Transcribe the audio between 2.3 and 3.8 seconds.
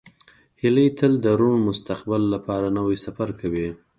لپاره سفر کوي